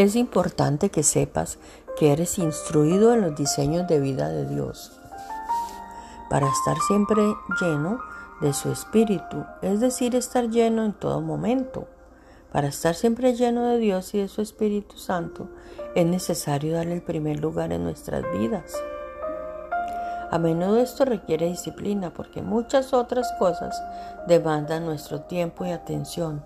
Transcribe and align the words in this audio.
Es 0.00 0.16
importante 0.16 0.88
que 0.88 1.02
sepas 1.02 1.58
que 1.98 2.10
eres 2.10 2.38
instruido 2.38 3.12
en 3.12 3.20
los 3.20 3.36
diseños 3.36 3.86
de 3.86 4.00
vida 4.00 4.30
de 4.30 4.46
Dios 4.46 4.98
para 6.30 6.48
estar 6.48 6.78
siempre 6.88 7.22
lleno 7.60 8.00
de 8.40 8.54
su 8.54 8.72
espíritu, 8.72 9.44
es 9.60 9.78
decir, 9.80 10.16
estar 10.16 10.48
lleno 10.48 10.86
en 10.86 10.94
todo 10.94 11.20
momento. 11.20 11.86
Para 12.50 12.68
estar 12.68 12.94
siempre 12.94 13.34
lleno 13.34 13.66
de 13.66 13.76
Dios 13.76 14.14
y 14.14 14.20
de 14.20 14.28
su 14.28 14.40
Espíritu 14.40 14.96
Santo, 14.96 15.50
es 15.94 16.06
necesario 16.06 16.72
darle 16.72 16.94
el 16.94 17.02
primer 17.02 17.38
lugar 17.38 17.70
en 17.70 17.84
nuestras 17.84 18.24
vidas. 18.32 18.72
A 20.30 20.38
menudo 20.38 20.78
esto 20.78 21.04
requiere 21.04 21.44
disciplina 21.44 22.14
porque 22.14 22.40
muchas 22.40 22.94
otras 22.94 23.30
cosas 23.38 23.78
demandan 24.26 24.86
nuestro 24.86 25.20
tiempo 25.20 25.66
y 25.66 25.72
atención. 25.72 26.42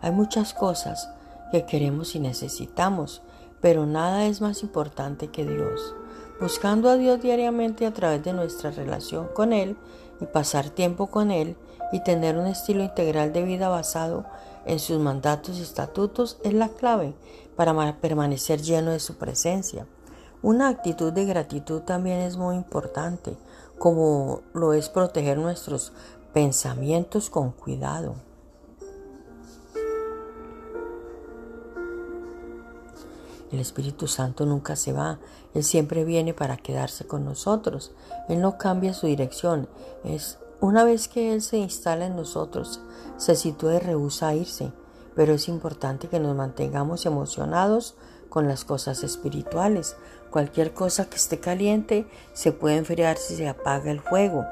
Hay 0.00 0.12
muchas 0.12 0.54
cosas 0.54 1.10
que 1.52 1.66
queremos 1.66 2.16
y 2.16 2.20
necesitamos, 2.20 3.22
pero 3.60 3.86
nada 3.86 4.26
es 4.26 4.40
más 4.40 4.62
importante 4.62 5.28
que 5.28 5.44
Dios. 5.44 5.94
Buscando 6.40 6.88
a 6.88 6.96
Dios 6.96 7.20
diariamente 7.20 7.86
a 7.86 7.92
través 7.92 8.24
de 8.24 8.32
nuestra 8.32 8.70
relación 8.70 9.28
con 9.34 9.52
Él 9.52 9.76
y 10.20 10.24
pasar 10.24 10.70
tiempo 10.70 11.08
con 11.08 11.30
Él 11.30 11.56
y 11.92 12.02
tener 12.02 12.38
un 12.38 12.46
estilo 12.46 12.82
integral 12.82 13.32
de 13.32 13.42
vida 13.42 13.68
basado 13.68 14.24
en 14.64 14.78
sus 14.78 14.98
mandatos 14.98 15.58
y 15.58 15.62
estatutos 15.62 16.38
es 16.42 16.54
la 16.54 16.70
clave 16.70 17.14
para 17.54 18.00
permanecer 18.00 18.62
lleno 18.62 18.90
de 18.90 19.00
su 19.00 19.16
presencia. 19.16 19.86
Una 20.40 20.68
actitud 20.68 21.12
de 21.12 21.26
gratitud 21.26 21.82
también 21.82 22.20
es 22.20 22.36
muy 22.36 22.56
importante, 22.56 23.36
como 23.78 24.40
lo 24.54 24.72
es 24.72 24.88
proteger 24.88 25.38
nuestros 25.38 25.92
pensamientos 26.32 27.28
con 27.28 27.52
cuidado. 27.52 28.14
El 33.52 33.60
Espíritu 33.60 34.08
Santo 34.08 34.46
nunca 34.46 34.76
se 34.76 34.94
va, 34.94 35.18
Él 35.52 35.62
siempre 35.62 36.04
viene 36.04 36.32
para 36.32 36.56
quedarse 36.56 37.06
con 37.06 37.26
nosotros. 37.26 37.92
Él 38.30 38.40
no 38.40 38.56
cambia 38.56 38.94
su 38.94 39.06
dirección. 39.06 39.68
Es 40.04 40.38
una 40.60 40.84
vez 40.84 41.06
que 41.06 41.34
Él 41.34 41.42
se 41.42 41.58
instala 41.58 42.06
en 42.06 42.16
nosotros, 42.16 42.80
se 43.18 43.36
sitúa 43.36 43.74
y 43.74 43.78
rehúsa 43.78 44.28
a 44.28 44.34
irse. 44.34 44.72
Pero 45.14 45.34
es 45.34 45.48
importante 45.48 46.08
que 46.08 46.18
nos 46.18 46.34
mantengamos 46.34 47.04
emocionados 47.04 47.94
con 48.30 48.48
las 48.48 48.64
cosas 48.64 49.04
espirituales. 49.04 49.96
Cualquier 50.30 50.72
cosa 50.72 51.10
que 51.10 51.16
esté 51.16 51.38
caliente 51.38 52.06
se 52.32 52.52
puede 52.52 52.76
enfriar 52.76 53.18
si 53.18 53.36
se 53.36 53.46
apaga 53.46 53.90
el 53.90 54.00
fuego. 54.00 54.46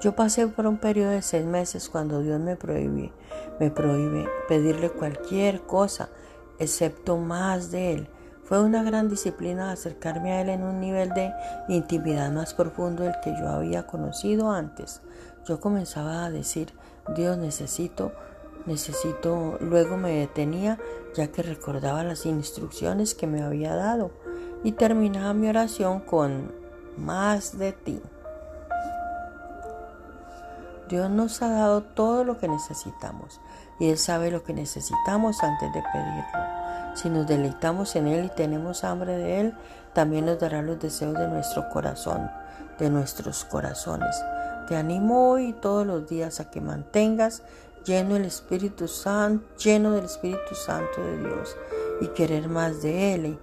Yo 0.00 0.14
pasé 0.14 0.46
por 0.46 0.68
un 0.68 0.78
periodo 0.78 1.10
de 1.10 1.22
seis 1.22 1.44
meses 1.44 1.88
cuando 1.88 2.20
Dios 2.20 2.38
me 2.38 2.54
prohíbe, 2.54 3.10
me 3.58 3.72
prohíbe 3.72 4.28
pedirle 4.46 4.90
cualquier 4.90 5.62
cosa 5.62 6.08
excepto 6.58 7.16
más 7.16 7.70
de 7.70 7.92
Él. 7.92 8.08
Fue 8.44 8.62
una 8.62 8.82
gran 8.82 9.08
disciplina 9.08 9.72
acercarme 9.72 10.32
a 10.32 10.40
Él 10.40 10.48
en 10.48 10.62
un 10.62 10.80
nivel 10.80 11.10
de 11.10 11.32
intimidad 11.68 12.32
más 12.32 12.54
profundo 12.54 13.02
del 13.02 13.14
que 13.22 13.34
yo 13.38 13.48
había 13.48 13.86
conocido 13.86 14.50
antes. 14.50 15.02
Yo 15.46 15.60
comenzaba 15.60 16.24
a 16.24 16.30
decir, 16.30 16.72
Dios 17.14 17.36
necesito, 17.36 18.12
necesito, 18.66 19.58
luego 19.60 19.96
me 19.96 20.12
detenía 20.12 20.78
ya 21.14 21.28
que 21.28 21.42
recordaba 21.42 22.04
las 22.04 22.26
instrucciones 22.26 23.14
que 23.14 23.26
me 23.26 23.42
había 23.42 23.74
dado 23.74 24.10
y 24.64 24.72
terminaba 24.72 25.34
mi 25.34 25.48
oración 25.48 26.00
con 26.00 26.52
más 26.96 27.58
de 27.58 27.72
ti. 27.72 28.00
Dios 30.88 31.10
nos 31.10 31.42
ha 31.42 31.48
dado 31.50 31.82
todo 31.82 32.24
lo 32.24 32.38
que 32.38 32.48
necesitamos 32.48 33.40
y 33.78 33.90
Él 33.90 33.98
sabe 33.98 34.30
lo 34.30 34.42
que 34.42 34.54
necesitamos 34.54 35.42
antes 35.42 35.72
de 35.72 35.82
pedirlo. 35.92 36.58
Si 36.94 37.08
nos 37.10 37.26
deleitamos 37.26 37.94
en 37.96 38.08
Él 38.08 38.26
y 38.26 38.34
tenemos 38.34 38.84
hambre 38.84 39.16
de 39.16 39.40
Él, 39.40 39.54
también 39.92 40.26
nos 40.26 40.38
dará 40.38 40.62
los 40.62 40.80
deseos 40.80 41.14
de 41.14 41.28
nuestro 41.28 41.68
corazón, 41.70 42.30
de 42.78 42.90
nuestros 42.90 43.44
corazones. 43.44 44.16
Te 44.66 44.76
animo 44.76 45.30
hoy 45.30 45.48
y 45.48 45.52
todos 45.52 45.86
los 45.86 46.08
días 46.08 46.40
a 46.40 46.50
que 46.50 46.60
mantengas 46.60 47.42
lleno 47.84 48.16
el 48.16 48.24
Espíritu 48.24 48.88
Santo, 48.88 49.46
lleno 49.56 49.92
del 49.92 50.06
Espíritu 50.06 50.54
Santo 50.54 51.00
de 51.00 51.18
Dios 51.18 51.56
y 52.00 52.08
querer 52.08 52.48
más 52.48 52.82
de 52.82 53.14
Él 53.14 53.38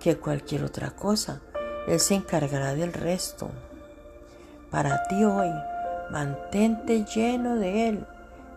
que 0.00 0.18
cualquier 0.18 0.64
otra 0.64 0.90
cosa. 0.90 1.40
Él 1.86 2.00
se 2.00 2.14
encargará 2.14 2.74
del 2.74 2.92
resto. 2.92 3.48
Para 4.70 5.02
ti 5.04 5.24
hoy, 5.24 5.50
mantente 6.10 7.04
lleno 7.04 7.56
de 7.56 7.88
Él 7.88 8.06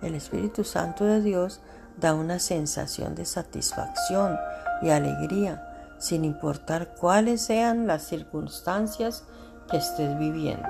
el 0.01 0.16
Espíritu 0.16 0.63
Santo 0.63 1.06
de 1.06 1.22
Dios 1.22 1.62
da 1.97 2.13
una 2.13 2.39
sensación 2.39 3.16
de 3.16 3.25
satisfacción 3.25 4.38
y 4.81 4.89
alegría, 4.89 5.95
sin 6.00 6.25
importar 6.25 6.95
cuáles 6.95 7.41
sean 7.41 7.85
las 7.85 8.03
circunstancias 8.03 9.23
que 9.69 9.78
estés 9.78 10.17
viviendo. 10.17 10.67